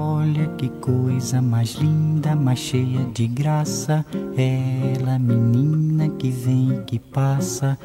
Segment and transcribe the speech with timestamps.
[0.00, 4.06] Olha que coisa mais linda, mais cheia de graça.
[4.36, 7.76] Ela, menina que vem e que passa,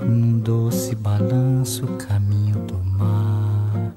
[0.00, 3.94] num doce balanço, caminho do mar.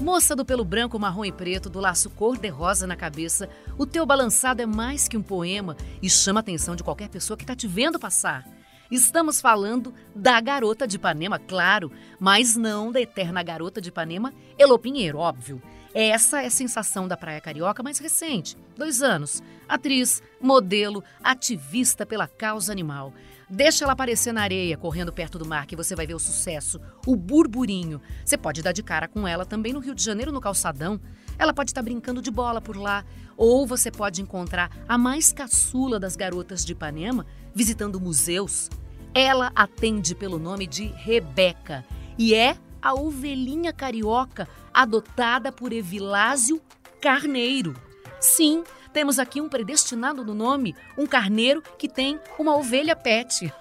[0.00, 4.62] Moça do pelo branco, marrom e preto, do laço cor-de-rosa na cabeça, o teu balançado
[4.62, 7.68] é mais que um poema e chama a atenção de qualquer pessoa que está te
[7.68, 8.46] vendo passar.
[8.90, 14.78] Estamos falando da garota de Ipanema, claro, mas não da eterna garota de Ipanema, Elô
[14.78, 15.60] Pinheiro, óbvio.
[15.94, 19.42] Essa é a sensação da Praia Carioca mais recente, dois anos.
[19.68, 23.12] Atriz, modelo, ativista pela causa animal.
[23.50, 26.80] Deixa ela aparecer na areia, correndo perto do mar, que você vai ver o sucesso,
[27.06, 28.00] o burburinho.
[28.24, 31.00] Você pode dar de cara com ela também no Rio de Janeiro, no calçadão.
[31.38, 33.04] Ela pode estar brincando de bola por lá,
[33.36, 38.68] ou você pode encontrar a mais caçula das garotas de Ipanema visitando museus.
[39.14, 41.84] Ela atende pelo nome de Rebeca
[42.18, 46.60] e é a ovelhinha carioca adotada por Evilásio
[47.00, 47.74] Carneiro.
[48.20, 53.52] Sim, temos aqui um predestinado no nome, um carneiro que tem uma ovelha pet.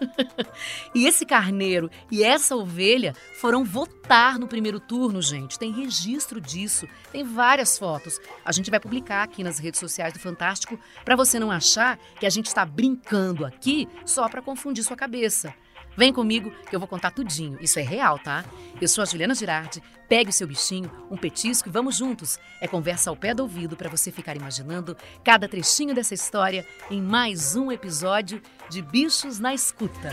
[0.93, 5.59] e esse carneiro e essa ovelha foram votar no primeiro turno, gente.
[5.59, 8.19] Tem registro disso, tem várias fotos.
[8.43, 12.25] A gente vai publicar aqui nas redes sociais do Fantástico para você não achar que
[12.25, 15.53] a gente está brincando aqui só para confundir sua cabeça.
[15.97, 17.57] Vem comigo que eu vou contar tudinho.
[17.59, 18.45] Isso é real, tá?
[18.79, 19.81] Eu sou a Juliana Girardi.
[20.07, 22.39] Pegue o seu bichinho, um petisco e vamos juntos.
[22.61, 27.01] É conversa ao pé do ouvido para você ficar imaginando cada trechinho dessa história em
[27.01, 30.11] mais um episódio de Bichos na Escuta.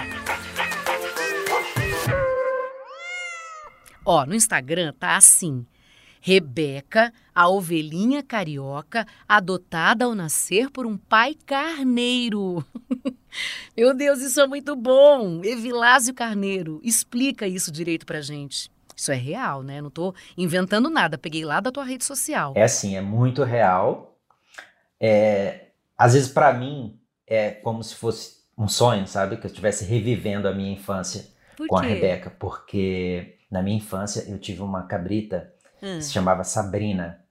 [4.07, 5.67] Ó, no Instagram tá assim:
[6.19, 12.65] Rebeca, a ovelhinha carioca, adotada ao nascer por um pai carneiro.
[13.77, 15.41] Meu Deus, isso é muito bom!
[15.43, 18.71] Evilásio Carneiro, explica isso direito pra gente.
[18.97, 19.81] Isso é real, né?
[19.81, 22.53] Não tô inventando nada, peguei lá da tua rede social.
[22.57, 24.17] É assim, é muito real.
[25.01, 29.37] É, às vezes, para mim, é como se fosse um sonho, sabe?
[29.37, 31.27] Que eu estivesse revivendo a minha infância
[31.69, 32.31] com a Rebeca.
[32.31, 35.53] Porque na minha infância eu tive uma cabrita
[35.83, 36.01] hum.
[36.01, 37.24] se chamava Sabrina.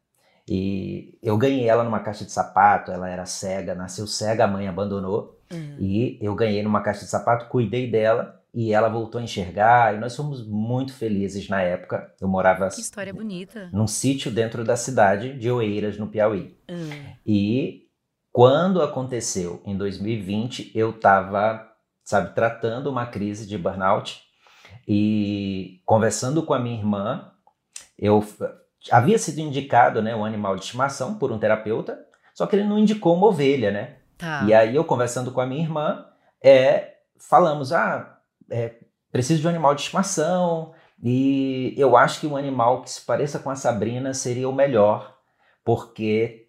[0.48, 4.68] E eu ganhei ela numa caixa de sapato, ela era cega, nasceu cega, a mãe
[4.68, 5.40] abandonou.
[5.52, 5.76] Hum.
[5.80, 9.96] E eu ganhei numa caixa de sapato, cuidei dela e ela voltou a enxergar.
[9.96, 12.14] E nós fomos muito felizes na época.
[12.20, 12.68] Eu morava.
[12.70, 13.70] Que história bonita.
[13.72, 16.58] Num sítio dentro da cidade de Oeiras, no Piauí.
[16.70, 16.90] Hum.
[17.26, 17.88] E
[18.32, 21.68] quando aconteceu, em 2020, eu estava,
[22.04, 24.22] sabe, tratando uma crise de burnout
[24.88, 27.32] e conversando com a minha irmã
[27.98, 28.26] eu
[28.92, 32.00] havia sido indicado, né, um animal de estimação por um terapeuta,
[32.34, 33.96] só que ele não indicou uma ovelha, né?
[34.18, 34.44] Tá.
[34.46, 36.06] E aí eu conversando com a minha irmã,
[36.42, 38.18] é, falamos, ah,
[38.50, 38.76] é,
[39.12, 43.40] preciso de um animal de estimação e eu acho que um animal que se pareça
[43.40, 45.18] com a Sabrina seria o melhor,
[45.64, 46.48] porque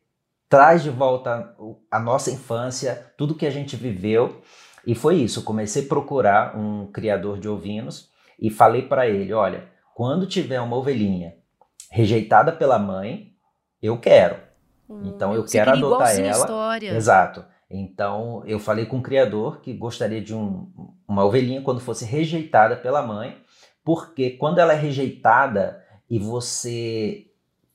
[0.48, 1.54] traz de volta
[1.90, 4.40] a nossa infância, tudo que a gente viveu.
[4.86, 9.68] E foi isso, comecei a procurar um criador de ovinos e falei para ele, olha,
[9.94, 11.34] quando tiver uma ovelhinha
[11.94, 13.30] rejeitada pela mãe,
[13.80, 14.36] eu quero.
[14.90, 16.30] Hum, então eu quero adotar ela.
[16.30, 16.90] História.
[16.90, 17.44] Exato.
[17.70, 20.72] Então eu falei com o criador que gostaria de um,
[21.06, 23.38] uma ovelhinha quando fosse rejeitada pela mãe,
[23.84, 27.26] porque quando ela é rejeitada e você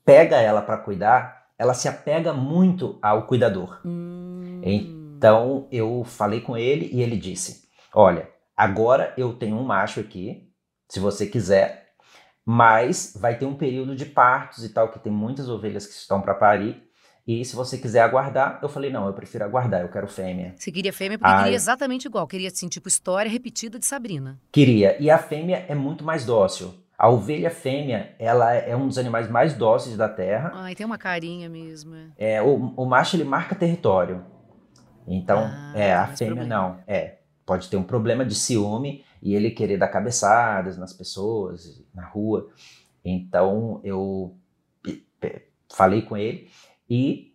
[0.03, 3.79] pega ela para cuidar, ela se apega muito ao cuidador.
[3.85, 4.59] Hum.
[4.61, 10.51] Então eu falei com ele e ele disse: Olha, agora eu tenho um macho aqui.
[10.89, 11.78] Se você quiser,
[12.51, 16.19] mas vai ter um período de partos e tal, que tem muitas ovelhas que estão
[16.19, 16.81] para parir.
[17.27, 20.55] E se você quiser aguardar, eu falei, não, eu prefiro aguardar, eu quero fêmea.
[20.57, 21.43] Você queria fêmea porque Ai.
[21.43, 24.39] queria exatamente igual, queria assim, tipo história repetida de Sabrina.
[24.51, 26.73] Queria, e a fêmea é muito mais dócil.
[26.97, 30.51] A ovelha fêmea, ela é um dos animais mais dóceis da Terra.
[30.55, 31.93] Ai, tem uma carinha mesmo.
[32.17, 34.25] É, é o, o macho, ele marca território.
[35.07, 36.61] Então, ah, é, a fêmea problema.
[36.61, 36.79] não.
[36.87, 42.05] É, pode ter um problema de ciúme e ele querer dar cabeçadas nas pessoas, na
[42.05, 42.49] rua.
[43.03, 44.35] Então eu
[45.71, 46.49] falei com ele
[46.89, 47.33] e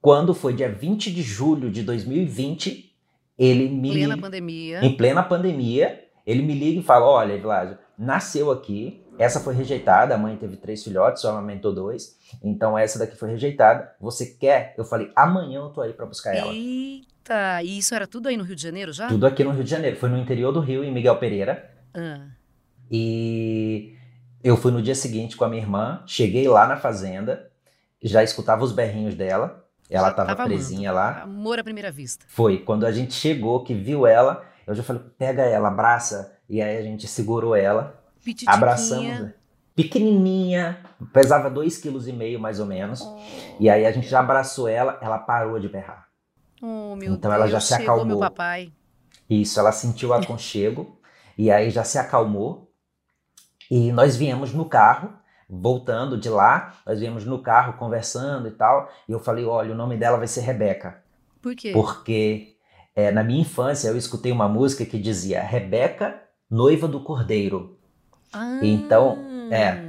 [0.00, 2.94] quando foi dia 20 de julho de 2020,
[3.38, 4.84] ele me plena pandemia.
[4.84, 10.14] Em plena pandemia, ele me liga e fala: "Olha, Vládio, nasceu aqui, essa foi rejeitada,
[10.14, 13.94] a mãe teve três filhotes, só amamentou dois, então essa daqui foi rejeitada.
[14.00, 17.09] Você quer?" Eu falei: "Amanhã eu tô aí para buscar ela." Eita.
[17.30, 19.06] Eita, e isso era tudo aí no Rio de Janeiro já?
[19.06, 19.96] Tudo aqui no Rio de Janeiro.
[19.96, 21.70] Foi no interior do Rio, em Miguel Pereira.
[21.94, 22.26] Ah.
[22.90, 23.94] E
[24.42, 27.48] eu fui no dia seguinte com a minha irmã, cheguei lá na fazenda,
[28.02, 29.64] já escutava os berrinhos dela.
[29.88, 31.22] Ela estava presinha lá.
[31.22, 32.24] Amor à primeira vista.
[32.28, 32.58] Foi.
[32.58, 36.36] Quando a gente chegou, que viu ela, eu já falei, pega ela, abraça.
[36.48, 38.00] E aí a gente segurou ela.
[38.46, 39.30] Abraçamos.
[39.74, 40.78] pequenininha,
[41.12, 43.00] pesava 2,5 kg mais ou menos.
[43.00, 43.18] Oh.
[43.58, 46.09] E aí a gente já abraçou ela, ela parou de berrar.
[46.62, 48.06] Oh, meu então Deus, ela já se acalmou.
[48.06, 48.72] Meu papai.
[49.28, 50.98] Isso, ela sentiu o aconchego
[51.38, 52.70] e aí já se acalmou.
[53.70, 55.12] E nós viemos no carro,
[55.48, 58.90] voltando de lá, nós viemos no carro conversando e tal.
[59.08, 61.02] E eu falei: olha, o nome dela vai ser Rebeca.
[61.40, 61.72] Por quê?
[61.72, 62.56] Porque
[62.94, 66.20] é, na minha infância eu escutei uma música que dizia Rebeca,
[66.50, 67.78] noiva do cordeiro.
[68.32, 68.60] Ah.
[68.62, 69.18] Então,
[69.50, 69.88] é.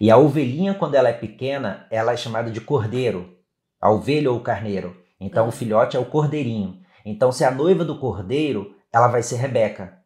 [0.00, 3.36] E a ovelhinha, quando ela é pequena, ela é chamada de cordeiro.
[3.80, 4.96] A ovelha ou carneiro.
[5.20, 6.80] Então, o filhote é o cordeirinho.
[7.04, 9.98] Então, se é a noiva do cordeiro, ela vai ser Rebeca.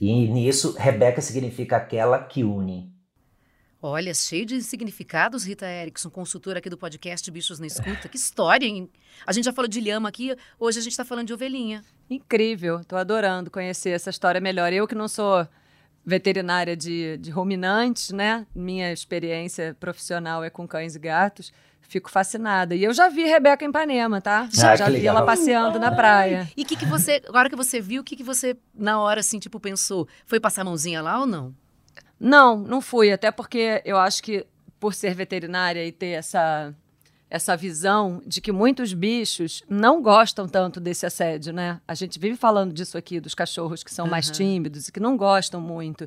[0.00, 2.92] E nisso, Rebeca significa aquela que une.
[3.84, 8.08] Olha, cheio de significados, Rita Erickson, consultora aqui do podcast Bichos na Escuta.
[8.08, 8.88] Que história, hein?
[9.26, 11.82] A gente já falou de lhama aqui, hoje a gente está falando de ovelhinha.
[12.08, 14.72] Incrível, estou adorando conhecer essa história melhor.
[14.72, 15.46] Eu que não sou
[16.04, 18.46] veterinária de, de ruminantes, né?
[18.54, 21.52] Minha experiência profissional é com cães e gatos.
[21.92, 22.74] Fico fascinada.
[22.74, 24.48] E eu já vi Rebeca em Ipanema, tá?
[24.62, 25.14] Ah, já vi legal.
[25.14, 26.50] ela passeando na praia.
[26.56, 29.20] E o que, que você, agora que você viu, o que, que você, na hora,
[29.20, 30.08] assim, tipo, pensou?
[30.24, 31.54] Foi passar a mãozinha lá ou não?
[32.18, 33.12] Não, não fui.
[33.12, 34.46] Até porque eu acho que,
[34.80, 36.74] por ser veterinária e ter essa
[37.28, 41.80] essa visão de que muitos bichos não gostam tanto desse assédio, né?
[41.88, 44.10] A gente vive falando disso aqui, dos cachorros que são uhum.
[44.10, 46.06] mais tímidos e que não gostam muito.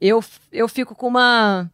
[0.00, 0.22] Eu,
[0.52, 1.68] eu fico com uma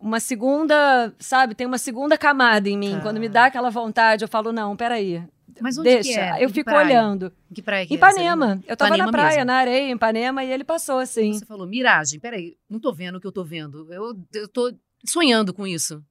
[0.00, 2.92] uma segunda, sabe, tem uma segunda camada em mim.
[2.92, 3.00] Tá.
[3.00, 5.22] Quando me dá aquela vontade, eu falo, não, peraí.
[5.60, 6.20] Mas onde deixa.
[6.20, 6.44] É?
[6.44, 6.86] Eu fico praia?
[6.86, 7.32] olhando.
[7.52, 8.62] Que praia que é Ipanema.
[8.66, 9.44] É eu tava Ipanema na praia, mesmo.
[9.44, 11.34] na areia, em Ipanema, e ele passou assim.
[11.34, 13.92] Você falou, miragem, peraí, não tô vendo o que eu tô vendo.
[13.92, 14.72] Eu, eu tô
[15.04, 16.02] sonhando com isso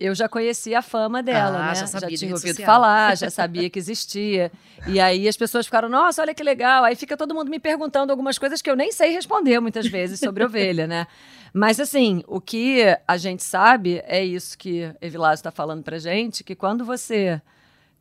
[0.00, 1.74] eu já conhecia a fama dela, ah, né?
[1.74, 2.66] Já, já tinha ouvido social.
[2.66, 4.50] falar, já sabia que existia.
[4.86, 6.84] e aí as pessoas ficaram, nossa, olha que legal.
[6.84, 10.18] Aí fica todo mundo me perguntando algumas coisas que eu nem sei responder muitas vezes
[10.18, 11.06] sobre ovelha, né?
[11.52, 16.42] Mas assim, o que a gente sabe é isso que Evilásio está falando pra gente,
[16.42, 17.40] que quando você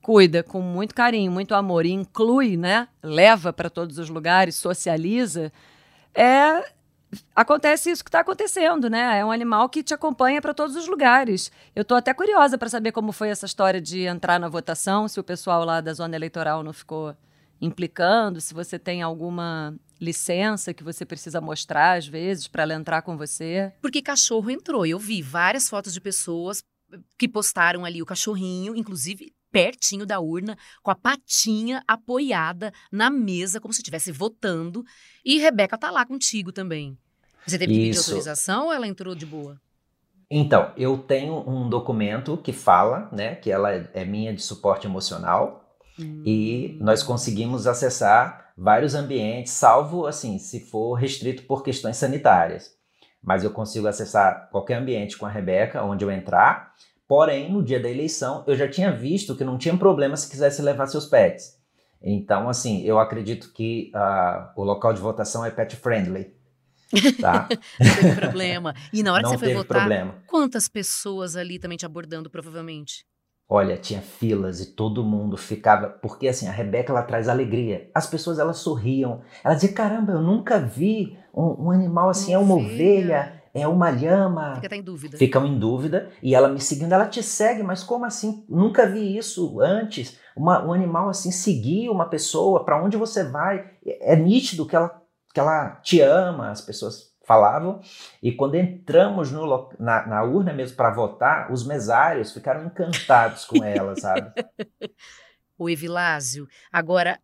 [0.02, 2.88] cuida com muito carinho, muito amor e inclui, né?
[3.04, 5.52] Leva para todos os lugares, socializa,
[6.16, 6.64] é
[7.36, 9.20] acontece isso que está acontecendo, né?
[9.20, 11.52] É um animal que te acompanha para todos os lugares.
[11.76, 15.20] Eu estou até curiosa para saber como foi essa história de entrar na votação, se
[15.20, 17.16] o pessoal lá da zona eleitoral não ficou
[17.62, 23.02] implicando, se você tem alguma licença que você precisa mostrar às vezes para ela entrar
[23.02, 23.74] com você.
[23.82, 24.86] Porque cachorro entrou.
[24.86, 26.64] Eu vi várias fotos de pessoas
[27.18, 33.60] que postaram ali o cachorrinho, inclusive pertinho da urna, com a patinha apoiada na mesa,
[33.60, 34.84] como se estivesse votando.
[35.24, 36.98] E Rebeca tá lá contigo também.
[37.46, 39.60] Você teve que pedir autorização ou ela entrou de boa?
[40.30, 45.76] Então, eu tenho um documento que fala, né, que ela é minha de suporte emocional
[46.00, 46.22] hum.
[46.24, 52.78] e nós conseguimos acessar vários ambientes, salvo assim, se for restrito por questões sanitárias.
[53.22, 56.74] Mas eu consigo acessar qualquer ambiente com a Rebeca, onde eu entrar
[57.10, 60.62] Porém, no dia da eleição, eu já tinha visto que não tinha problema se quisesse
[60.62, 61.58] levar seus pets.
[62.00, 66.32] Então, assim, eu acredito que uh, o local de votação é pet friendly.
[67.20, 67.50] Tá?
[67.82, 68.76] não teve problema.
[68.94, 70.16] E na hora não que você foi votar, problema.
[70.28, 73.04] quantas pessoas ali também te abordando, provavelmente?
[73.50, 75.90] Olha, tinha filas e todo mundo ficava.
[75.90, 77.90] Porque assim, a Rebeca ela traz alegria.
[77.92, 79.22] As pessoas elas sorriam.
[79.44, 82.76] Ela dizia: caramba, eu nunca vi um, um animal assim, uma é uma ovelha.
[82.76, 84.60] ovelha é uma lhama.
[84.62, 85.18] Fica em dúvida.
[85.18, 86.10] Ficam em dúvida.
[86.22, 88.46] E ela me seguindo, ela te segue, mas como assim?
[88.50, 90.20] Nunca vi isso antes.
[90.36, 93.72] Uma, um animal assim seguir uma pessoa, para onde você vai?
[93.86, 95.02] É, é nítido que ela,
[95.34, 97.80] que ela te ama, as pessoas falavam.
[98.24, 103.64] E quando entramos no, na, na urna mesmo para votar, os mesários ficaram encantados com
[103.64, 104.32] ela, sabe?
[105.58, 107.20] o Evilásio, agora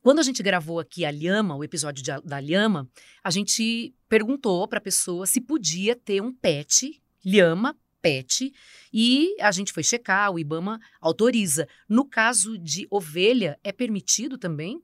[0.00, 2.88] quando a gente gravou aqui a Lhama, o episódio de, da Lhama,
[3.22, 8.52] a gente perguntou para a pessoa se podia ter um pet, Lhama, pet,
[8.92, 11.66] e a gente foi checar, o Ibama autoriza.
[11.88, 14.80] No caso de ovelha, é permitido também?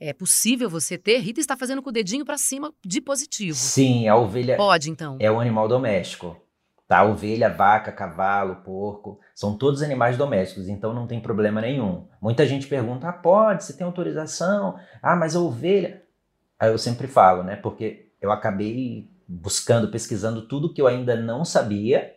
[0.00, 1.18] É possível você ter?
[1.18, 3.56] Rita está fazendo com o dedinho para cima de positivo.
[3.56, 4.56] Sim, a ovelha.
[4.56, 5.16] Pode, então.
[5.20, 6.36] É um animal doméstico.
[6.88, 7.04] Tá?
[7.04, 12.06] Ovelha, vaca, cavalo, porco, são todos animais domésticos, então não tem problema nenhum.
[12.20, 14.78] Muita gente pergunta: ah, pode, você tem autorização?
[15.00, 16.02] Ah, mas a ovelha.
[16.58, 17.56] Aí eu sempre falo, né?
[17.56, 22.14] Porque eu acabei buscando, pesquisando tudo que eu ainda não sabia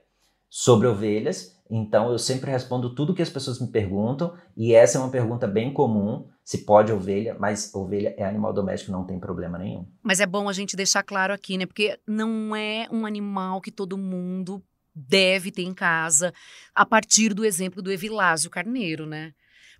[0.50, 5.02] sobre ovelhas, então eu sempre respondo tudo que as pessoas me perguntam, e essa é
[5.02, 9.58] uma pergunta bem comum se pode ovelha, mas ovelha é animal doméstico, não tem problema
[9.58, 9.88] nenhum.
[10.04, 11.66] Mas é bom a gente deixar claro aqui, né?
[11.66, 14.62] Porque não é um animal que todo mundo
[14.94, 16.32] deve ter em casa,
[16.74, 19.34] a partir do exemplo do Evilásio Carneiro, né?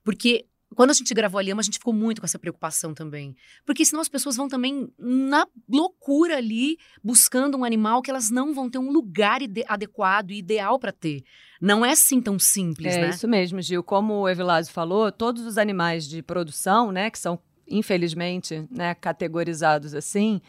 [0.03, 3.36] Porque Quando a gente gravou a Lhama, a gente ficou muito com essa preocupação também.
[3.65, 8.53] Porque senão as pessoas vão também na loucura ali, buscando um animal que elas não
[8.53, 11.24] vão ter um lugar adequado e ideal para ter.
[11.62, 13.08] Não é assim tão simples, é né?
[13.08, 13.84] É isso mesmo, Gil.
[13.84, 19.96] Como o Evilásio falou, todos os animais de produção, né, que são, infelizmente, né, categorizados
[19.96, 20.41] assim,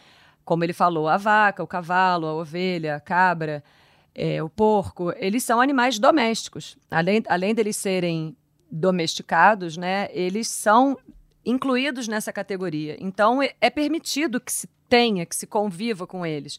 [0.45, 3.63] como ele falou, a vaca, o cavalo, a ovelha, a cabra,
[4.15, 6.77] é, o porco, eles são animais domésticos.
[6.91, 8.37] Além, além deles serem
[8.71, 10.99] domesticados, né, eles são
[11.45, 12.97] incluídos nessa categoria.
[13.01, 16.59] Então, é, é permitido que se tenha, que se conviva com eles.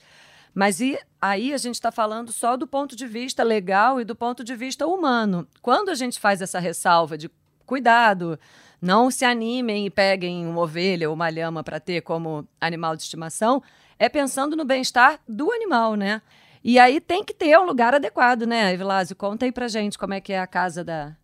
[0.54, 4.16] Mas e, aí a gente está falando só do ponto de vista legal e do
[4.16, 5.48] ponto de vista humano.
[5.62, 7.30] Quando a gente faz essa ressalva de
[7.66, 8.40] cuidado,
[8.82, 13.04] não se animem e peguem uma ovelha ou uma lhama para ter como animal de
[13.04, 13.62] estimação,
[14.00, 16.22] é pensando no bem-estar do animal, né?
[16.64, 19.16] E aí tem que ter um lugar adequado, né, Evilásio?
[19.16, 21.16] Conta aí pra gente como é que é a casa da,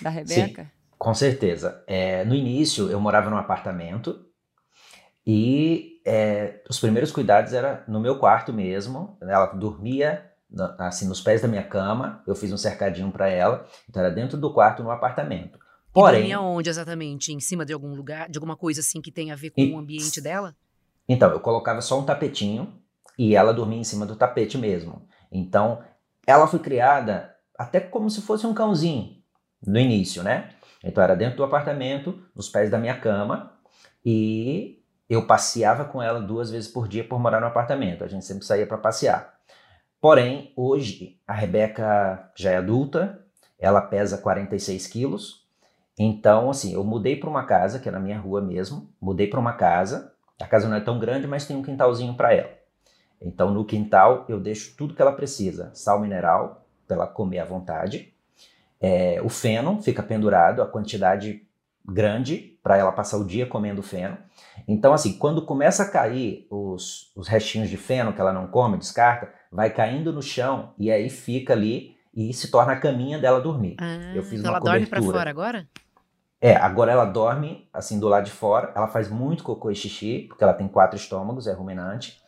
[0.00, 0.62] da Rebeca?
[0.64, 1.82] Sim, com certeza.
[1.86, 4.24] É, no início, eu morava num apartamento
[5.26, 9.16] e é, os primeiros cuidados era no meu quarto mesmo.
[9.20, 10.30] Ela dormia
[10.78, 12.22] assim nos pés da minha cama.
[12.26, 13.66] Eu fiz um cercadinho para ela.
[13.88, 15.58] Então era dentro do quarto no apartamento.
[15.92, 17.32] Porém, e dormia onde exatamente?
[17.32, 19.72] Em cima de algum lugar, de alguma coisa assim que tem a ver com e,
[19.72, 20.56] o ambiente dela?
[21.08, 22.72] Então, eu colocava só um tapetinho
[23.18, 25.06] e ela dormia em cima do tapete mesmo.
[25.30, 25.82] Então,
[26.26, 29.21] ela foi criada até como se fosse um cãozinho
[29.66, 30.50] no início, né?
[30.82, 33.52] Então era dentro do apartamento, nos pés da minha cama,
[34.04, 38.02] e eu passeava com ela duas vezes por dia por morar no apartamento.
[38.02, 39.34] A gente sempre saía para passear.
[40.00, 43.24] Porém, hoje a Rebeca já é adulta,
[43.58, 45.46] ela pesa 46 quilos.
[45.96, 49.38] Então, assim, eu mudei para uma casa, que é na minha rua mesmo, mudei para
[49.38, 50.12] uma casa.
[50.40, 52.50] A casa não é tão grande, mas tem um quintalzinho para ela.
[53.20, 57.44] Então, no quintal, eu deixo tudo que ela precisa: sal mineral, para ela comer à
[57.44, 58.12] vontade,
[58.82, 61.46] é, o feno fica pendurado, a quantidade
[61.84, 64.18] grande para ela passar o dia comendo feno.
[64.66, 68.76] Então, assim, quando começa a cair os, os restinhos de feno que ela não come,
[68.76, 73.40] descarta, vai caindo no chão e aí fica ali e se torna a caminha dela
[73.40, 73.76] dormir.
[73.80, 74.90] Ah, eu fiz então uma ela cobertura.
[74.90, 75.68] dorme para fora agora?
[76.40, 78.72] É, agora ela dorme assim do lado de fora.
[78.74, 82.21] Ela faz muito cocô e xixi, porque ela tem quatro estômagos, é ruminante.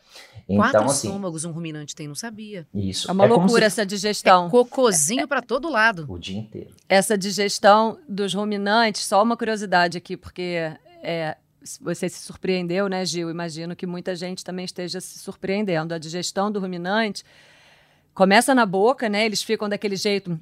[0.47, 2.67] Então, Quatro assim, estômagos um ruminante tem, não sabia.
[2.73, 3.09] Isso.
[3.09, 3.65] É uma é loucura se...
[3.65, 4.47] essa digestão.
[4.47, 6.05] É cocozinho é, para todo lado.
[6.07, 6.69] O dia inteiro.
[6.87, 11.35] Essa digestão dos ruminantes, só uma curiosidade aqui, porque é,
[11.81, 13.29] você se surpreendeu, né, Gil?
[13.29, 15.93] Imagino que muita gente também esteja se surpreendendo.
[15.93, 17.23] A digestão do ruminante
[18.13, 19.25] começa na boca, né?
[19.25, 20.39] Eles ficam daquele jeito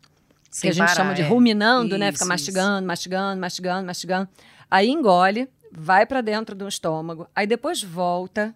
[0.51, 1.27] Sem que a gente parar, chama de é.
[1.27, 2.11] ruminando, isso, né?
[2.11, 2.87] Fica mastigando, isso.
[2.87, 4.29] mastigando, mastigando, mastigando.
[4.69, 8.53] Aí engole, vai para dentro do estômago, aí depois volta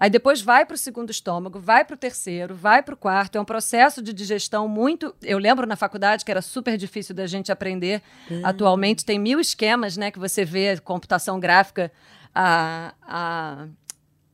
[0.00, 3.36] Aí depois vai para o segundo estômago, vai para o terceiro, vai para o quarto.
[3.36, 5.14] É um processo de digestão muito.
[5.22, 8.00] Eu lembro na faculdade que era super difícil da gente aprender.
[8.30, 8.40] Uhum.
[8.42, 10.10] Atualmente tem mil esquemas, né?
[10.10, 11.92] Que você vê, computação gráfica,
[12.34, 13.66] a, a,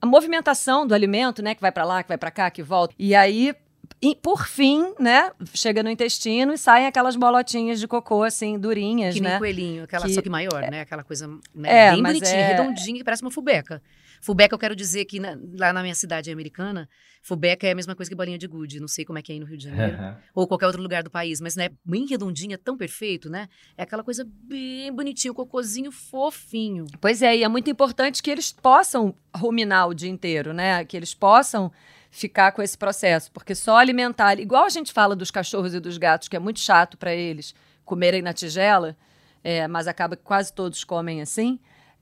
[0.01, 1.53] a movimentação do alimento, né?
[1.53, 2.95] Que vai para lá, que vai para cá, que volta.
[2.97, 3.53] E aí
[4.01, 9.15] e, por fim, né, chega no intestino e saem aquelas bolotinhas de cocô, assim, durinhas,
[9.15, 9.29] que né?
[9.29, 10.81] Que nem coelhinho, aquela que, só que maior, é, né?
[10.83, 12.57] Aquela coisa né, é, bem bonitinha, é...
[12.57, 13.83] redondinha, que parece uma fubeca.
[14.21, 16.89] Fubeca, eu quero dizer que na, lá na minha cidade americana,
[17.23, 18.81] fubeca é a mesma coisa que bolinha de gude.
[18.81, 19.97] Não sei como é que é aí no Rio de Janeiro.
[19.97, 20.15] Uhum.
[20.35, 23.49] ou qualquer outro lugar do país, mas né, bem redondinha, tão perfeito, né?
[23.77, 26.87] É aquela coisa bem bonitinha, o cocôzinho fofinho.
[27.01, 30.85] Pois é, e é muito importante que eles possam ruminar o dia inteiro, né?
[30.85, 31.71] Que eles possam
[32.11, 35.99] ficar com esse processo, porque só alimentar, igual a gente fala dos cachorros e dos
[35.99, 38.97] gatos, que é muito chato para eles comerem na tigela,
[39.45, 41.59] é, mas acaba que quase todos comem assim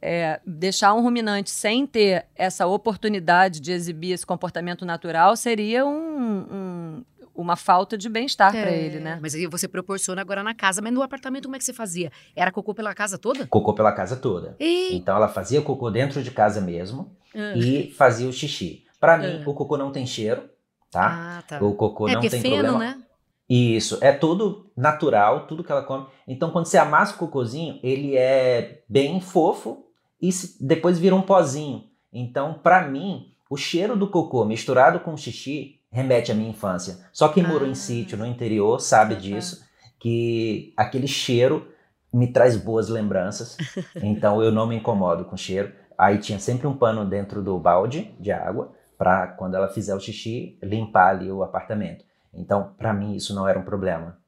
[0.06, 6.37] é, deixar um ruminante sem ter essa oportunidade de exibir esse comportamento natural seria um,
[6.52, 9.18] um, uma falta de bem-estar é, para ele, né?
[9.23, 12.12] Mas aí você proporciona agora na casa, mas no apartamento como é que você fazia?
[12.37, 13.46] Era cocô pela casa toda?
[13.46, 14.54] Cocô pela casa toda.
[14.61, 14.94] E...
[14.94, 17.56] Então ela fazia cocô dentro de casa mesmo uh.
[17.56, 18.83] e fazia o xixi.
[19.04, 20.49] Para mim, o cocô não tem cheiro,
[20.90, 21.38] tá?
[21.38, 21.62] Ah, tá.
[21.62, 22.78] O cocô é, não tem feno, problema.
[22.78, 23.02] Né?
[23.46, 26.06] Isso, é tudo natural, tudo que ela come.
[26.26, 29.84] Então, quando você amassa o cocôzinho, ele é bem fofo,
[30.23, 31.84] e depois vira um pozinho.
[32.11, 37.00] Então, para mim, o cheiro do cocô misturado com xixi remete à minha infância.
[37.12, 37.49] Só quem ah.
[37.49, 37.75] morou em ah.
[37.75, 39.62] sítio, no interior, sabe disso,
[39.99, 41.68] que aquele cheiro
[42.11, 43.58] me traz boas lembranças.
[44.02, 45.70] Então, eu não me incomodo com cheiro.
[45.99, 50.00] Aí tinha sempre um pano dentro do balde de água para quando ela fizer o
[50.00, 52.04] xixi limpar ali o apartamento.
[52.32, 54.18] Então, para mim isso não era um problema.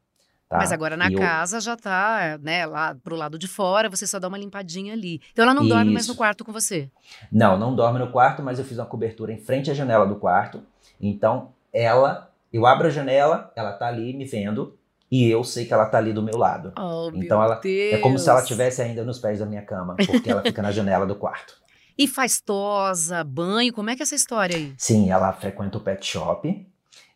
[0.49, 0.58] Tá?
[0.58, 1.61] Mas agora na e casa eu...
[1.61, 5.20] já tá, né, lá pro lado de fora, você só dá uma limpadinha ali.
[5.32, 5.75] Então ela não Isso.
[5.75, 6.88] dorme mais no quarto com você?
[7.32, 10.16] Não, não dorme no quarto, mas eu fiz uma cobertura em frente à janela do
[10.16, 10.62] quarto.
[11.00, 14.78] Então ela, eu abro a janela, ela tá ali me vendo
[15.11, 16.73] e eu sei que ela tá ali do meu lado.
[16.78, 17.94] Oh, então meu ela Deus.
[17.94, 20.70] é como se ela estivesse ainda nos pés da minha cama, porque ela fica na
[20.70, 21.56] janela do quarto.
[21.99, 24.75] E faz tosa, banho, como é que é essa história aí?
[24.76, 26.67] Sim, ela frequenta o pet shop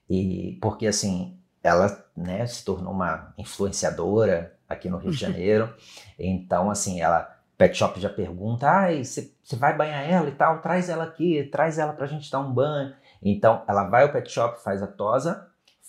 [0.09, 5.73] e porque assim, ela, né, se tornou uma influenciadora aqui no Rio de Janeiro.
[6.19, 10.61] então assim, ela pet shop já pergunta: "Ai, você vai banhar ela e tal?
[10.63, 12.95] Traz ela aqui, traz ela pra gente dar um banho".
[13.23, 15.47] Então, ela vai ao pet shop, faz a tosa,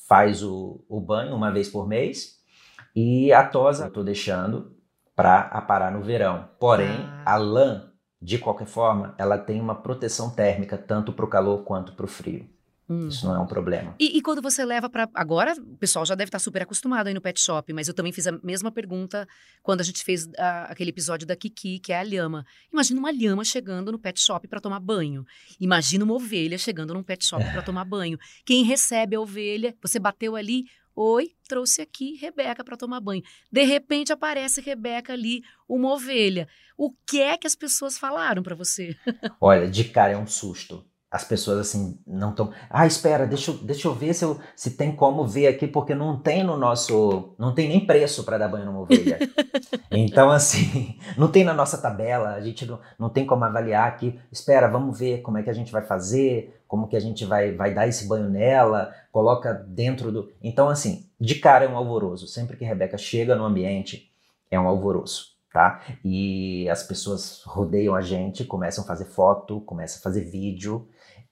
[0.07, 2.41] faz o, o banho uma vez por mês
[2.93, 4.75] e a tosa eu tô deixando
[5.15, 6.49] para aparar no verão.
[6.59, 7.33] Porém, Ah.
[7.33, 7.90] a lã,
[8.21, 12.07] de qualquer forma, ela tem uma proteção térmica tanto para o calor quanto para o
[12.07, 12.47] frio.
[12.91, 13.07] Hum.
[13.07, 13.95] Isso não é um problema.
[13.97, 15.09] E, e quando você leva pra.
[15.13, 18.11] Agora o pessoal já deve estar super acostumado aí no pet shop, mas eu também
[18.11, 19.25] fiz a mesma pergunta
[19.63, 22.45] quando a gente fez ah, aquele episódio da Kiki, que é a lhama.
[22.71, 25.25] Imagina uma lhama chegando no pet shop para tomar banho.
[25.57, 28.19] Imagina uma ovelha chegando num pet shop para tomar banho.
[28.45, 30.65] Quem recebe a ovelha, você bateu ali,
[31.01, 33.23] oi, trouxe aqui Rebeca para tomar banho.
[33.51, 36.47] De repente aparece Rebeca ali, uma ovelha.
[36.77, 38.95] O que é que as pessoas falaram para você?
[39.41, 40.85] Olha, de cara é um susto.
[41.11, 42.53] As pessoas assim não estão.
[42.69, 45.93] Ah, espera, deixa eu, deixa eu ver se, eu, se tem como ver aqui, porque
[45.93, 47.35] não tem no nosso.
[47.37, 49.19] Não tem nem preço para dar banho numa ovelha.
[49.91, 54.17] então, assim, não tem na nossa tabela, a gente não, não tem como avaliar aqui.
[54.31, 57.51] Espera, vamos ver como é que a gente vai fazer, como que a gente vai,
[57.51, 60.31] vai dar esse banho nela, coloca dentro do.
[60.41, 62.25] Então, assim, de cara é um alvoroço.
[62.25, 64.09] Sempre que Rebeca chega no ambiente,
[64.49, 65.31] é um alvoroço.
[65.51, 65.81] Tá?
[66.05, 70.87] E as pessoas rodeiam a gente, começam a fazer foto, começam a fazer vídeo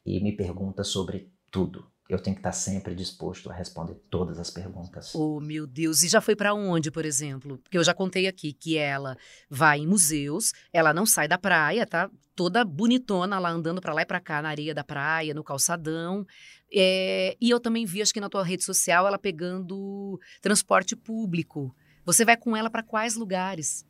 [0.05, 1.85] e me pergunta sobre tudo.
[2.09, 5.13] Eu tenho que estar sempre disposto a responder todas as perguntas.
[5.13, 6.01] Oh, meu Deus.
[6.01, 7.59] E já foi para onde, por exemplo?
[7.59, 9.15] Porque eu já contei aqui que ela
[9.47, 12.09] vai em museus, ela não sai da praia, tá?
[12.35, 16.25] Toda bonitona lá andando para lá e para cá na areia da praia, no calçadão.
[16.73, 21.75] É, e eu também vi, acho que na tua rede social, ela pegando transporte público.
[22.05, 23.85] Você vai com ela para quais lugares?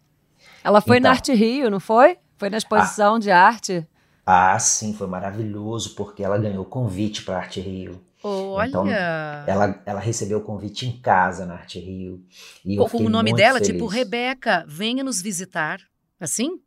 [0.62, 1.10] Ela foi Então.
[1.10, 2.18] na Arte Rio, não foi?
[2.38, 3.88] Foi na exposição de arte.
[4.32, 8.00] Ah, sim, foi maravilhoso porque ela ganhou convite para Arte Rio.
[8.22, 8.70] Olha!
[8.70, 12.24] Então, Ela, ela recebeu o convite em casa na Arte Rio.
[12.64, 13.74] E fiquei o nome dela, feliz.
[13.74, 15.80] tipo, Rebeca, venha nos visitar.
[16.20, 16.60] Assim?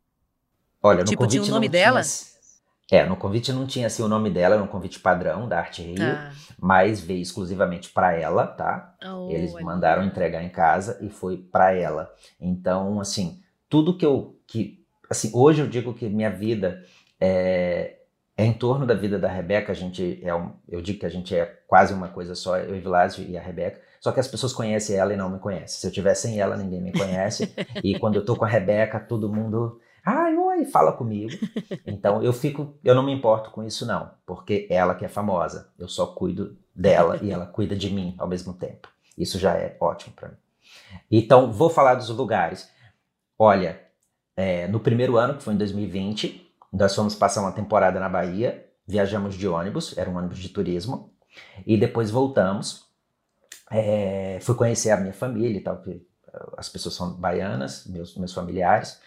[0.81, 2.01] Olha, no tipo, tinha convite o nome dela?
[2.01, 5.59] Tinha, é, no convite não tinha assim o nome dela, era um convite padrão da
[5.59, 6.31] Arte Rio, Tá.
[6.59, 8.93] mas veio exclusivamente para ela, tá?
[9.05, 9.63] Oh, Eles olha.
[9.63, 12.13] mandaram entregar em casa e foi para ela.
[12.41, 16.83] Então, assim, tudo que eu que assim, hoje eu digo que minha vida
[17.25, 17.99] é,
[18.35, 21.09] é em torno da vida da Rebeca, a gente é um, eu digo que a
[21.09, 23.79] gente é quase uma coisa só, eu e Vilásio e a Rebeca.
[24.01, 25.79] Só que as pessoas conhecem ela e não me conhecem.
[25.79, 27.55] Se eu tiver sem ela, ninguém me conhece.
[27.81, 31.31] e quando eu tô com a Rebeca, todo mundo, ai, oi, fala comigo.
[31.87, 35.71] Então eu fico, eu não me importo com isso não, porque ela que é famosa.
[35.79, 38.89] Eu só cuido dela e ela cuida de mim ao mesmo tempo.
[39.17, 40.35] Isso já é ótimo para mim.
[41.09, 42.69] Então, vou falar dos lugares.
[43.39, 43.79] Olha,
[44.35, 46.42] é, no primeiro ano, que foi em 2020,
[46.73, 51.13] nós fomos passar uma temporada na Bahia, viajamos de ônibus, era um ônibus de turismo,
[51.65, 52.91] e depois voltamos.
[53.71, 56.01] É, fui conhecer a minha família e tal, porque
[56.57, 58.99] as pessoas são baianas, meus, meus familiares.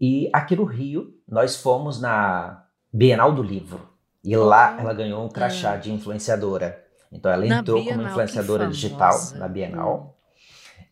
[0.00, 3.88] E aqui no Rio, nós fomos na Bienal do Livro.
[4.22, 6.84] E lá ela ganhou um crachá de influenciadora.
[7.10, 10.18] Então ela Na entrou Bienal, como que influenciadora digital na Bienal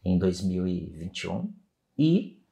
[0.05, 1.53] em 2021.
[1.99, 2.44] E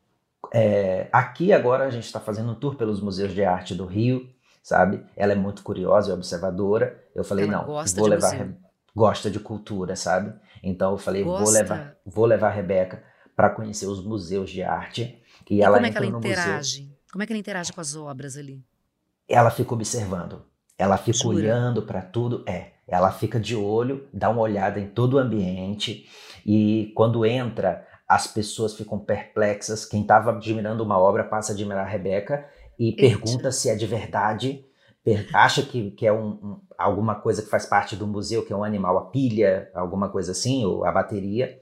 [0.52, 4.28] é, aqui agora a gente está fazendo um tour pelos museus de arte do Rio,
[4.62, 5.04] sabe?
[5.16, 7.02] Ela é muito curiosa e observadora.
[7.14, 8.32] Eu falei, Ela não, gosta vou de levar.
[8.32, 8.56] museu.
[8.94, 10.34] Gosta de cultura, sabe?
[10.62, 11.58] Então eu falei, vou Gosta.
[11.58, 13.02] levar, vou levar a Rebeca
[13.34, 15.18] para conhecer os museus de arte.
[15.50, 16.30] E, E ela como é que ela no museu.
[16.30, 16.92] interage?
[17.10, 18.62] Como é que ela interage com as obras ali?
[19.28, 20.44] Ela fica observando.
[20.78, 21.36] Ela fica Jura?
[21.36, 22.44] olhando para tudo.
[22.46, 26.06] É, ela fica de olho, dá uma olhada em todo o ambiente
[26.44, 29.84] e quando entra, as pessoas ficam perplexas.
[29.84, 32.46] Quem estava admirando uma obra passa a admirar a Rebeca
[32.78, 33.00] e Eita.
[33.00, 34.64] pergunta se é de verdade.
[35.32, 38.56] Acha que, que é um, um- alguma coisa que faz parte do museu, que é
[38.56, 41.60] um animal, a pilha, alguma coisa assim, ou a bateria,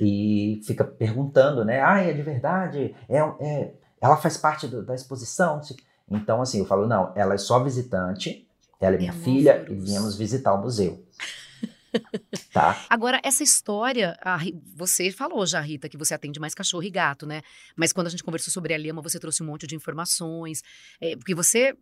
[0.00, 1.80] e fica perguntando, né?
[1.82, 2.94] Ah, é de verdade?
[3.08, 5.60] É, é- ela faz parte do- da exposição?
[6.10, 8.48] Então, assim, eu falo, não, ela é só visitante,
[8.80, 11.04] ela é minha É um filha e viemos visitar o museu.
[12.52, 12.84] Tá?
[12.88, 14.38] Agora, essa história, a
[14.74, 17.42] você falou já, Rita, que você atende mais cachorro e gato, né?
[17.76, 20.62] Mas quando a gente conversou sobre a Lema, você trouxe um monte de informações.
[21.00, 21.76] é, porque você,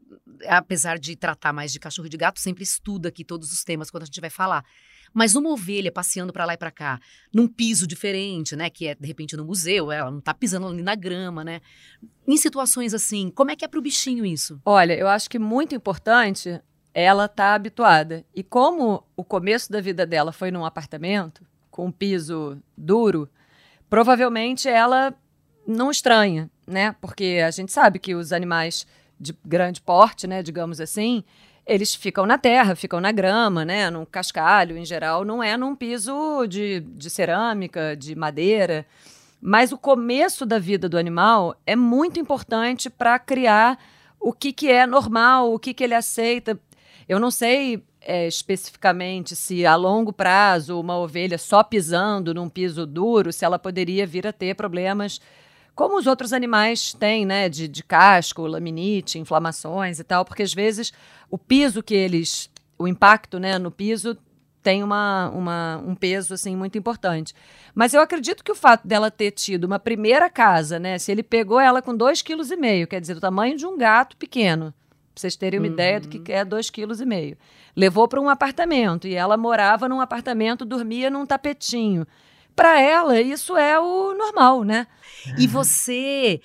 [0.47, 3.91] apesar de tratar mais de cachorro e de gato, sempre estuda aqui todos os temas
[3.91, 4.65] quando a gente vai falar.
[5.13, 7.01] Mas uma ovelha passeando pra lá e pra cá,
[7.33, 8.69] num piso diferente, né?
[8.71, 11.61] Que é, de repente, no museu, ela não tá pisando ali na grama, né?
[12.27, 14.61] Em situações assim, como é que é pro bichinho isso?
[14.65, 16.61] Olha, eu acho que muito importante
[16.93, 18.25] ela tá habituada.
[18.35, 23.29] E como o começo da vida dela foi num apartamento, com piso duro,
[23.89, 25.15] provavelmente ela
[25.67, 26.95] não estranha, né?
[27.01, 28.87] Porque a gente sabe que os animais
[29.21, 31.25] de grande porte, né, digamos assim,
[31.67, 35.77] eles ficam na terra, ficam na grama, né, num cascalho, em geral, não é num
[35.77, 38.87] piso de, de cerâmica, de madeira.
[39.41, 43.79] Mas o começo da vida do animal é muito importante para criar
[44.19, 46.59] o que, que é normal, o que, que ele aceita.
[47.09, 52.87] Eu não sei é, especificamente se a longo prazo uma ovelha só pisando num piso
[52.87, 55.21] duro, se ela poderia vir a ter problemas
[55.75, 60.53] como os outros animais têm, né, de, de casco, laminite, inflamações e tal, porque às
[60.53, 60.93] vezes
[61.31, 64.19] o piso que eles, o impacto, né, no piso
[64.61, 67.33] tem uma, uma, um peso assim muito importante.
[67.75, 70.99] Mas eu acredito que o fato dela ter tido uma primeira casa, né?
[70.99, 74.75] Se ele pegou ela com 2,5 kg, quer dizer, o tamanho de um gato pequeno,
[75.19, 75.73] para vocês terem uma uhum.
[75.73, 76.39] ideia do que uhum.
[76.39, 77.39] é 2,5 kg.
[77.77, 82.07] Levou para um apartamento e ela morava num apartamento, dormia num tapetinho.
[82.55, 84.87] Para ela, isso é o normal, né?
[85.39, 86.41] E você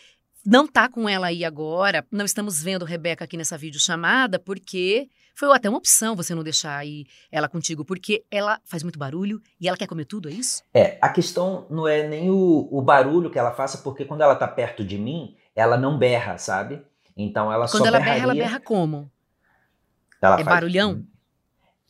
[0.46, 5.50] não tá com ela aí agora, não estamos vendo Rebeca aqui nessa videochamada, porque foi
[5.56, 9.68] até uma opção você não deixar aí ela contigo, porque ela faz muito barulho e
[9.68, 10.62] ela quer comer tudo, é isso?
[10.74, 14.36] É, a questão não é nem o, o barulho que ela faça, porque quando ela
[14.36, 16.84] tá perto de mim, ela não berra, sabe?
[17.16, 18.22] Então ela quando só ela berraria...
[18.22, 19.12] berra, ela berra como?
[20.22, 20.56] Ela é faz...
[20.56, 21.04] barulhão?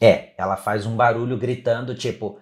[0.01, 2.39] É, ela faz um barulho gritando, tipo,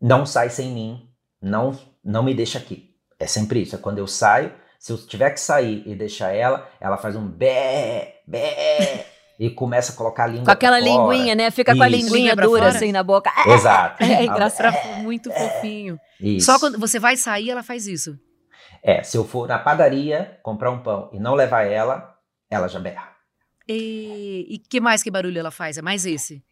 [0.00, 2.94] não sai sem mim, não, não me deixa aqui.
[3.18, 6.70] É sempre isso, é quando eu saio, se eu tiver que sair e deixar ela,
[6.80, 9.06] ela faz um bé, bé,
[9.38, 11.50] e começa a colocar a língua Com aquela linguinha, né?
[11.50, 11.78] Fica Isso.
[11.78, 12.68] com a linguinha dura fora.
[12.68, 13.30] assim na boca.
[13.46, 14.02] Exato.
[14.08, 15.98] É engraçado, é, muito fofinho.
[16.20, 16.46] Isso.
[16.46, 18.18] Só quando você vai sair, ela faz isso.
[18.82, 22.16] É, se eu for na padaria comprar um pão e não levar ela,
[22.50, 23.12] ela já berra.
[23.68, 25.76] E, e que mais que barulho ela faz?
[25.76, 26.42] É mais esse?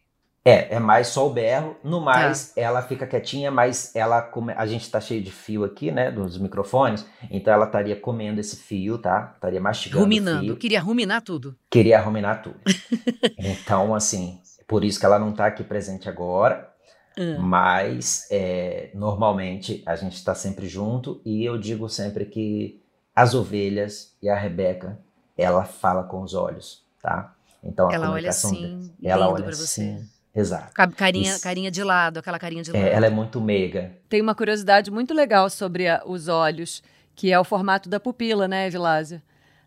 [0.47, 1.75] É, é mais só o berro.
[1.83, 2.61] No mais, tá.
[2.61, 4.53] ela fica quietinha, mas ela come...
[4.55, 8.55] a gente tá cheio de fio aqui, né, dos microfones, então ela estaria comendo esse
[8.55, 9.33] fio, tá?
[9.35, 10.45] Estaria mastigando Ruminando.
[10.45, 10.55] Fio.
[10.55, 11.53] Queria ruminar tudo.
[11.69, 12.61] Queria ruminar tudo.
[13.37, 16.69] então, assim, por isso que ela não tá aqui presente agora.
[17.17, 17.39] Hum.
[17.39, 22.81] Mas é, normalmente a gente está sempre junto e eu digo sempre que
[23.15, 24.99] as ovelhas e a Rebeca,
[25.35, 27.33] ela fala com os olhos, tá?
[27.63, 30.71] Então a ela olha assim, ela olha assim, você Exato.
[30.95, 31.41] Carinha, Isso.
[31.41, 32.85] carinha de lado, aquela carinha de é, lado.
[32.85, 33.91] É, ela é muito meiga.
[34.07, 36.83] Tem uma curiosidade muito legal sobre a, os olhos,
[37.15, 39.23] que é o formato da pupila, né, Vilásia?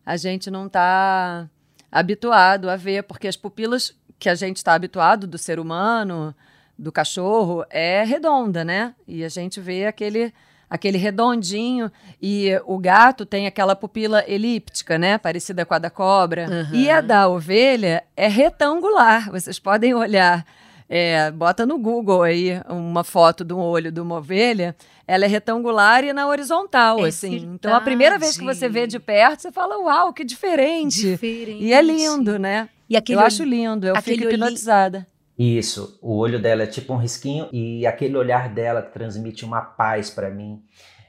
[0.06, 1.50] A gente não está
[1.90, 6.32] habituado a ver, porque as pupilas que a gente está habituado do ser humano,
[6.80, 8.94] do cachorro, é redonda, né?
[9.06, 10.32] E a gente vê aquele
[10.68, 11.90] aquele redondinho
[12.22, 16.46] e o gato tem aquela pupila elíptica, né, parecida com a da cobra.
[16.48, 16.78] Uhum.
[16.78, 19.32] E a da ovelha é retangular.
[19.32, 20.46] Vocês podem olhar
[20.92, 24.74] é, bota no Google aí uma foto do olho de uma ovelha,
[25.06, 27.30] ela é retangular e na horizontal, é assim.
[27.30, 27.54] Verdade.
[27.54, 31.12] Então, a primeira vez que você vê de perto, você fala, uau, que diferente.
[31.12, 31.62] diferente.
[31.62, 32.68] E é lindo, né?
[32.88, 35.06] E aquele eu acho lindo, eu fico hipnotizada.
[35.42, 39.62] Isso, o olho dela é tipo um risquinho e aquele olhar dela que transmite uma
[39.62, 40.62] paz para mim,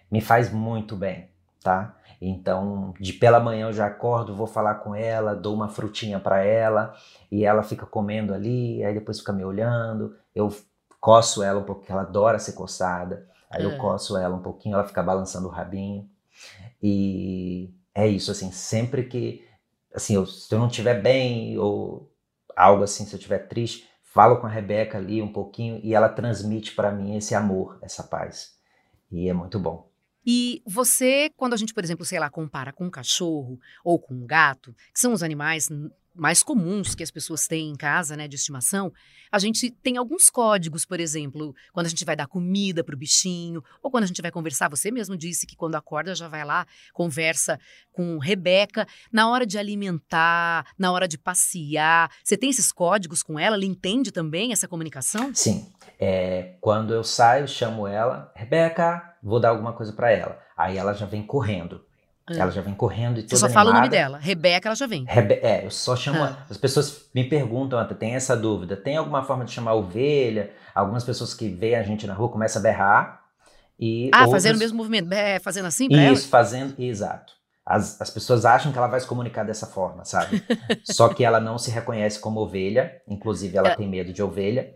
[0.10, 1.28] me faz muito bem,
[1.62, 1.98] tá?
[2.22, 6.42] Então, de pela manhã eu já acordo, vou falar com ela, dou uma frutinha para
[6.46, 6.96] ela
[7.30, 10.16] e ela fica comendo ali, aí depois fica me olhando.
[10.34, 10.50] Eu
[10.98, 13.28] coço ela um pouco, porque ela adora ser coçada.
[13.50, 13.66] Aí é.
[13.66, 16.10] eu coço ela um pouquinho, ela fica balançando o rabinho.
[16.82, 19.46] E é isso, assim, sempre que,
[19.94, 22.10] assim, eu, se eu não estiver bem ou
[22.56, 26.10] algo assim, se eu estiver triste, falo com a Rebeca ali um pouquinho e ela
[26.10, 28.58] transmite para mim esse amor, essa paz.
[29.12, 29.90] E é muito bom.
[30.26, 34.14] E você, quando a gente, por exemplo, sei lá, compara com um cachorro ou com
[34.14, 35.68] um gato, que são os animais
[36.14, 38.92] mais comuns que as pessoas têm em casa, né, de estimação,
[39.32, 42.98] a gente tem alguns códigos, por exemplo, quando a gente vai dar comida para o
[42.98, 46.44] bichinho, ou quando a gente vai conversar, você mesmo disse que quando acorda já vai
[46.44, 47.58] lá, conversa
[47.94, 53.40] com Rebeca, na hora de alimentar, na hora de passear, você tem esses códigos com
[53.40, 53.56] ela?
[53.56, 55.34] Ela entende também essa comunicação?
[55.34, 55.72] Sim.
[55.98, 60.42] É, quando eu saio, chamo ela, Rebeca, vou dar alguma coisa para ela.
[60.58, 61.86] Aí ela já vem correndo.
[62.38, 62.44] Ah.
[62.44, 63.66] Ela já vem correndo e toda Você só animada.
[63.66, 64.18] fala o nome dela.
[64.18, 65.06] Rebeca, ela já vem.
[65.06, 66.24] Rebe é, eu só chamo.
[66.24, 66.46] Ah.
[66.50, 68.76] As pessoas me perguntam, até tem essa dúvida.
[68.76, 70.52] Tem alguma forma de chamar ovelha?
[70.74, 73.22] Algumas pessoas que veem a gente na rua começam a berrar.
[73.80, 74.44] E ah, outras...
[74.44, 76.30] fazendo o mesmo movimento, é, fazendo assim pra Isso, ela?
[76.30, 77.34] fazendo, exato.
[77.66, 80.44] As, as pessoas acham que ela vai se comunicar dessa forma, sabe?
[80.84, 83.78] Só que ela não se reconhece como ovelha, inclusive ela, ela...
[83.78, 84.74] tem medo de ovelha.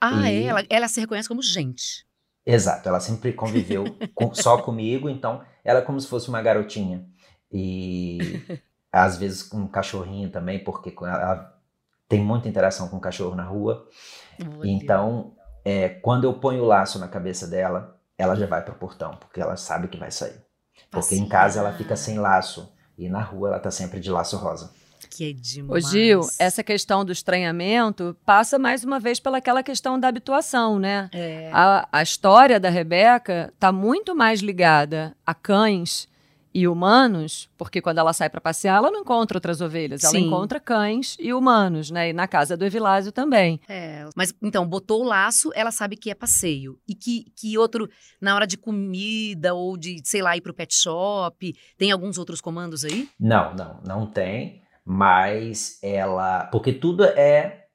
[0.00, 0.44] Ah, e...
[0.44, 0.46] é?
[0.46, 2.06] Ela, ela se reconhece como gente.
[2.46, 3.84] Exato, ela sempre conviveu
[4.14, 7.04] com, só comigo, então ela é como se fosse uma garotinha.
[7.52, 8.18] E
[8.90, 11.54] às vezes com um cachorrinho também, porque ela
[12.08, 13.86] tem muita interação com o cachorro na rua.
[14.64, 19.16] Então, é, quando eu ponho o laço na cabeça dela, ela já vai pro portão,
[19.16, 20.42] porque ela sabe que vai sair.
[20.90, 24.38] Porque em casa ela fica sem laço e na rua ela tá sempre de laço
[24.38, 24.72] rosa.
[25.10, 25.84] Que é demais.
[25.84, 31.08] Ô Gil, essa questão do estranhamento passa mais uma vez pelaquela questão da habituação, né?
[31.12, 31.50] É.
[31.52, 36.08] A, a história da Rebeca tá muito mais ligada a cães
[36.52, 40.26] e humanos, porque quando ela sai para passear, ela não encontra outras ovelhas, ela Sim.
[40.26, 42.10] encontra cães e humanos, né?
[42.10, 43.60] E na casa do Evilásio também.
[43.68, 46.78] É, mas então, botou o laço, ela sabe que é passeio.
[46.88, 47.88] E que, que outro,
[48.20, 52.40] na hora de comida ou de, sei lá, ir pro pet shop, tem alguns outros
[52.40, 53.08] comandos aí?
[53.20, 56.44] Não, não, não tem, mas ela.
[56.44, 57.66] Porque tudo é,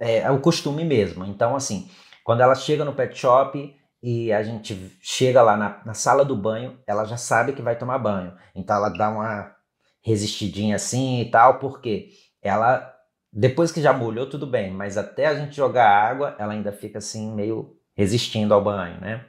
[0.00, 1.26] é, é o costume mesmo.
[1.26, 1.90] Então, assim,
[2.24, 6.34] quando ela chega no pet shop e a gente chega lá na, na sala do
[6.34, 8.32] banho, ela já sabe que vai tomar banho.
[8.54, 9.54] Então ela dá uma
[10.00, 12.08] resistidinha assim e tal, porque
[12.40, 12.94] ela.
[13.30, 16.96] Depois que já molhou, tudo bem, mas até a gente jogar água, ela ainda fica
[16.96, 19.22] assim, meio resistindo ao banho, né?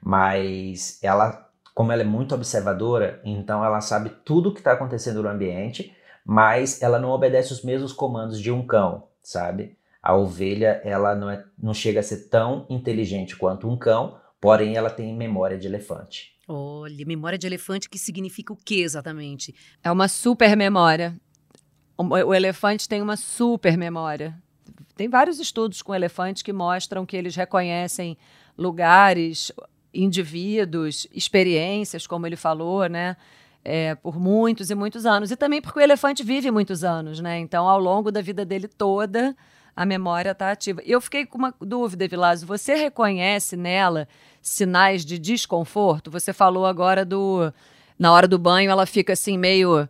[0.00, 5.24] Mas ela, como ela é muito observadora, então ela sabe tudo o que está acontecendo
[5.24, 5.92] no ambiente,
[6.24, 9.76] mas ela não obedece os mesmos comandos de um cão, sabe?
[10.02, 14.76] A ovelha, ela não, é, não chega a ser tão inteligente quanto um cão, porém
[14.76, 16.32] ela tem memória de elefante.
[16.48, 19.54] Olha, memória de elefante, que significa o que exatamente?
[19.82, 21.16] É uma super memória.
[21.96, 24.36] O, elefante tem uma super memória.
[24.96, 28.18] Tem vários estudos com elefantes que mostram que eles reconhecem
[28.58, 29.52] lugares,
[29.94, 33.16] indivíduos, experiências, como ele falou, né?
[33.64, 35.30] É, por muitos e muitos anos.
[35.30, 37.38] E também porque o elefante vive muitos anos, né?
[37.38, 39.36] Então, ao longo da vida dele toda,
[39.74, 40.82] a memória está ativa.
[40.84, 42.46] Eu fiquei com uma dúvida, Vilásio.
[42.46, 44.08] Você reconhece nela
[44.40, 46.10] sinais de desconforto?
[46.10, 47.52] Você falou agora do.
[47.98, 49.88] Na hora do banho, ela fica assim, meio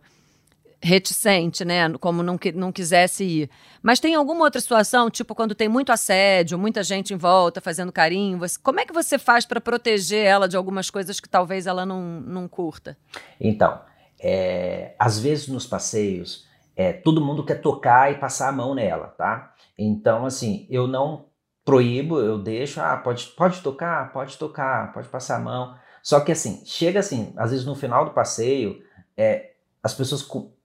[0.83, 1.89] reticente, né?
[1.99, 3.49] Como não, qui- não quisesse ir.
[3.81, 7.91] Mas tem alguma outra situação, tipo quando tem muito assédio, muita gente em volta fazendo
[7.91, 8.37] carinho?
[8.39, 11.85] Você, como é que você faz para proteger ela de algumas coisas que talvez ela
[11.85, 12.97] não, não curta?
[13.39, 13.79] Então,
[14.19, 19.07] é, às vezes nos passeios, é, todo mundo quer tocar e passar a mão nela,
[19.07, 19.53] tá?
[19.77, 21.25] Então, assim, eu não
[21.63, 25.75] proíbo, eu deixo, ah, pode, pode tocar, pode tocar, pode passar a mão.
[26.01, 28.81] Só que, assim, chega assim, às vezes no final do passeio,
[29.15, 30.21] é, as pessoas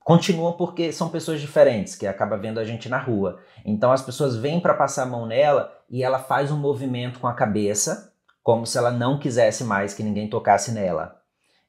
[0.09, 3.39] co- continuam porque são pessoas diferentes, que acaba vendo a gente na rua.
[3.65, 7.27] Então, as pessoas vêm para passar a mão nela e ela faz um movimento com
[7.27, 11.15] a cabeça, como se ela não quisesse mais que ninguém tocasse nela.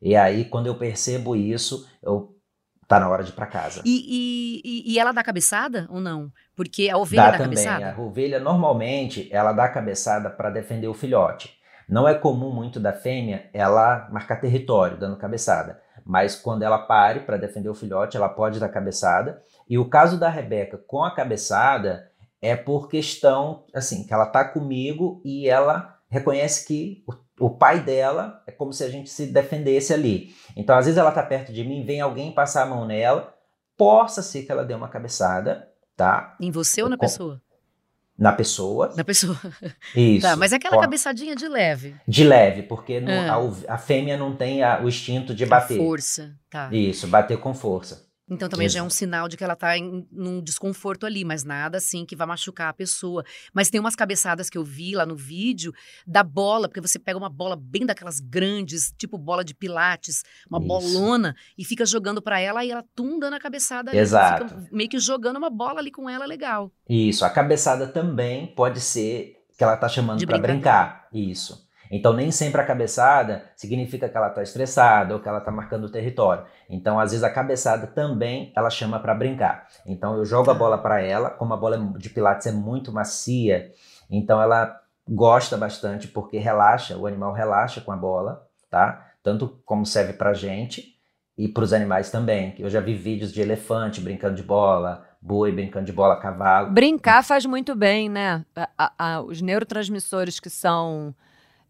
[0.00, 2.34] E aí, quando eu percebo isso, eu
[2.88, 3.82] tá na hora de ir para casa.
[3.84, 6.32] E, e- e- e ela dá cabeçada ou não?
[6.56, 7.64] Porque a ovelha dá, Dá também.
[7.64, 7.94] cabeçada?
[7.96, 11.60] A ovelha, normalmente, ela dá cabeçada para defender o filhote.
[11.88, 15.80] Não é comum muito da fêmea ela marcar território dando cabeçada.
[16.10, 19.40] Mas quando ela pare para defender o filhote, ela pode dar cabeçada.
[19.68, 22.10] E o caso da Rebeca com a cabeçada
[22.42, 27.04] é por questão, assim, que ela tá comigo e ela reconhece que
[27.38, 30.34] o, o pai dela é como se a gente se defendesse ali.
[30.56, 33.32] Então, às vezes ela tá perto de mim, vem alguém passar a mão nela,
[33.78, 36.36] possa ser que ela dê uma cabeçada, tá?
[36.40, 37.40] Em você ou na Com- pessoa?
[38.20, 38.92] Na pessoa.
[38.94, 39.34] Na pessoa.
[39.96, 40.20] Isso.
[40.26, 41.94] Tá, mas é aquela Ó, cabeçadinha de leve.
[42.06, 43.40] De leve, porque no- Ah.
[43.68, 45.78] a, a fêmea não tem a- o instinto de A bater.
[45.78, 46.32] força.
[46.50, 46.68] Tá.
[46.70, 48.09] Isso, bater com força.
[48.30, 51.42] Então também já é um sinal de que ela tá em num desconforto ali, mas
[51.42, 53.24] nada assim que vai machucar a pessoa.
[53.52, 55.72] Mas tem umas cabeçadas que eu vi lá no vídeo
[56.06, 60.58] da bola, porque você pega uma bola bem daquelas grandes, tipo bola de pilates, uma
[60.58, 60.68] Isso.
[60.68, 63.98] bolona, e fica jogando pra ela e ela tum dando a cabeçada ali.
[63.98, 64.48] Exato.
[64.48, 66.70] Fica meio que jogando uma bola ali com ela, legal.
[66.88, 71.08] Isso, a cabeçada também pode ser que ela tá chamando para brincar.
[71.12, 71.68] Isso.
[71.90, 75.84] Então nem sempre a cabeçada significa que ela tá estressada ou que ela tá marcando
[75.84, 76.44] o território.
[76.68, 79.66] Então às vezes a cabeçada também ela chama para brincar.
[79.84, 83.72] Então eu jogo a bola para ela, como a bola de pilates é muito macia,
[84.08, 89.06] então ela gosta bastante porque relaxa, o animal relaxa com a bola, tá?
[89.22, 90.94] Tanto como serve pra gente
[91.36, 92.54] e para os animais também.
[92.58, 96.70] Eu já vi vídeos de elefante brincando de bola, boi brincando de bola, cavalo.
[96.70, 98.44] Brincar faz muito bem, né?
[98.78, 101.14] A- a- os neurotransmissores que são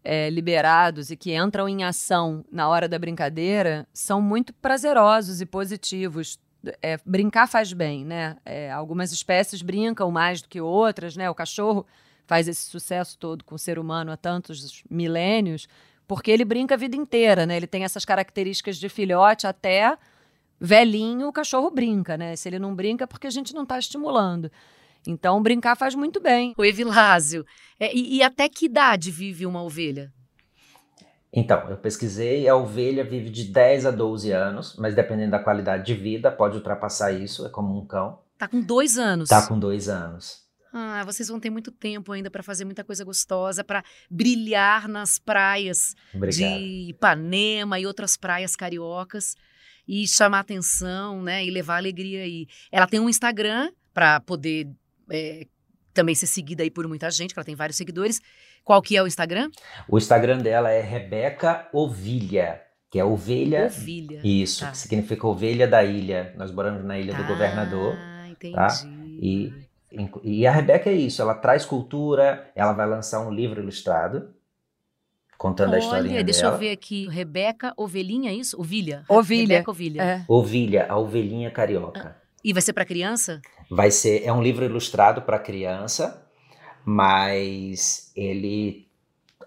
[0.03, 5.45] é, liberados e que entram em ação na hora da brincadeira são muito prazerosos e
[5.45, 6.39] positivos.
[6.81, 8.37] É, brincar faz bem, né?
[8.45, 11.29] É, algumas espécies brincam mais do que outras, né?
[11.29, 11.85] O cachorro
[12.25, 15.67] faz esse sucesso todo com o ser humano há tantos milênios
[16.07, 17.55] porque ele brinca a vida inteira, né?
[17.55, 19.97] Ele tem essas características de filhote até
[20.59, 22.35] velhinho, o cachorro brinca, né?
[22.35, 24.51] Se ele não brinca é porque a gente não está estimulando.
[25.07, 26.53] Então, brincar faz muito bem.
[26.57, 27.45] O Evilásio.
[27.79, 30.11] É, e, e até que idade vive uma ovelha?
[31.33, 35.85] Então, eu pesquisei, a ovelha vive de 10 a 12 anos, mas dependendo da qualidade
[35.85, 38.19] de vida, pode ultrapassar isso, é como um cão.
[38.37, 39.29] Tá com dois anos.
[39.29, 40.41] Tá com dois anos.
[40.73, 45.19] Ah, vocês vão ter muito tempo ainda para fazer muita coisa gostosa, para brilhar nas
[45.19, 46.59] praias Obrigado.
[46.59, 49.35] de Ipanema e outras praias cariocas
[49.87, 51.45] e chamar atenção, né?
[51.45, 52.47] E levar alegria aí.
[52.71, 54.69] Ela tem um Instagram para poder
[55.11, 55.45] é,
[55.93, 58.21] também ser seguida aí por muita gente, que ela tem vários seguidores.
[58.63, 59.49] Qual que é o Instagram?
[59.87, 63.65] O Instagram dela é Rebeca Ovilha, que é ovelha.
[63.65, 64.21] Ovilha.
[64.23, 64.71] Isso, Tá.
[64.71, 66.33] que significa ovelha da ilha.
[66.37, 67.95] Nós moramos na ilha do governador.
[67.97, 68.55] Ah, entendi.
[68.55, 68.67] tá?
[69.21, 69.53] E,
[70.23, 74.33] e a Rebeca é isso, ela traz cultura, ela vai lançar um livro ilustrado
[75.37, 76.53] contando a historinha Olha, deixa dela.
[76.55, 77.07] eu ver aqui.
[77.09, 78.59] Rebeca Ovelhinha, é isso?
[78.61, 79.03] Ovilha.
[79.09, 79.55] Ovilha.
[79.55, 80.01] Rebeca Ovilha.
[80.03, 80.25] É.
[80.27, 82.15] Ovilha, a ovelhinha carioca.
[82.43, 83.41] E vai ser para criança?
[83.69, 86.25] Vai ser, é um livro ilustrado para criança,
[86.83, 88.87] mas ele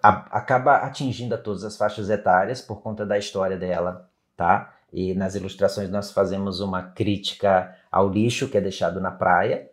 [0.03, 4.75] a- acaba atingindo a todas as faixas etárias por conta da história dela, tá?
[4.93, 9.69] E nas ilustrações nós fazemos uma crítica ao lixo que é deixado na praia,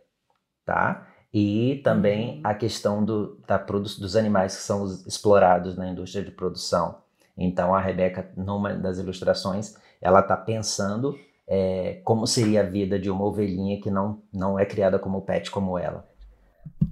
[0.66, 1.08] tá?
[1.34, 2.42] E também Uhum.
[2.44, 7.02] a questão do, da dos animais que são os- explorados na indústria de produção.
[7.38, 11.18] Então a Rebeca, numa das ilustrações, ela está pensando
[11.54, 15.52] é, como seria a vida de uma ovelhinha que não, não é criada como pet
[15.52, 16.10] como ela.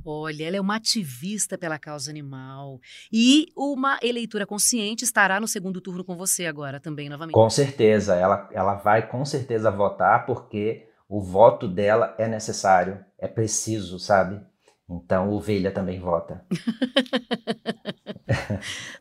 [0.06, 2.78] Olha, ela é uma ativista pela causa animal.
[3.10, 7.36] E uma eleitora consciente estará no segundo turno com você agora também, novamente.
[7.36, 13.30] Com certeza, ela, ela vai com certeza votar porque o voto dela é necessário, é
[13.30, 14.42] preciso, sabe?
[14.90, 16.46] Então, ovelha também vota.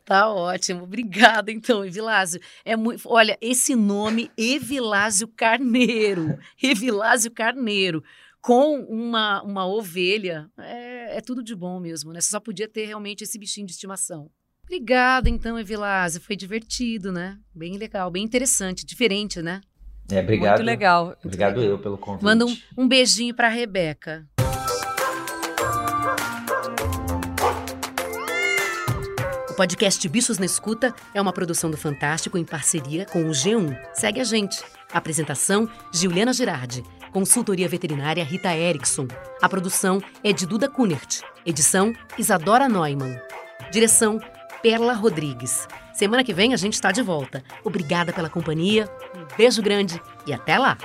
[0.09, 0.85] Tá ótimo.
[0.85, 2.41] Obrigada, então, Evilásio.
[2.65, 3.03] É muito...
[3.05, 6.35] Olha, esse nome, Evilásio Carneiro.
[6.59, 8.03] Evilásio Carneiro.
[8.41, 12.19] Com uma, uma ovelha, é, é tudo de bom mesmo, né?
[12.19, 14.31] Você só podia ter realmente esse bichinho de estimação.
[14.63, 16.19] Obrigada, então, Evilásio.
[16.19, 17.37] Foi divertido, né?
[17.53, 19.61] Bem legal, bem interessante, diferente, né?
[20.11, 20.55] É, obrigado.
[20.55, 21.15] Muito legal.
[21.23, 22.23] Obrigado eu pelo convite.
[22.23, 24.27] Manda um, um beijinho pra Rebeca.
[29.59, 33.77] Podcast Bichos na Escuta é uma produção do Fantástico em parceria com o G1.
[33.93, 34.63] Segue a gente.
[34.93, 36.81] Apresentação: Juliana Girardi.
[37.11, 39.05] Consultoria veterinária Rita Erickson.
[39.41, 41.23] A produção é de Duda Kunert.
[41.45, 43.19] Edição: Isadora Neumann.
[43.69, 44.17] Direção:
[44.63, 45.67] Perla Rodrigues.
[45.93, 47.43] Semana que vem a gente está de volta.
[47.61, 50.77] Obrigada pela companhia, um beijo grande e até lá!